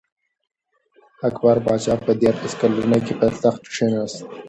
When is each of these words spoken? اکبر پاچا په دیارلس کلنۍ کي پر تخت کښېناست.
اکبر 1.27 1.57
پاچا 1.65 1.93
په 2.05 2.11
دیارلس 2.19 2.53
کلنۍ 2.59 2.99
کي 3.05 3.13
پر 3.19 3.33
تخت 3.43 3.61
کښېناست. 3.71 4.19